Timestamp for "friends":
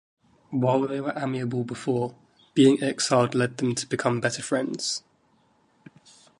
4.41-5.03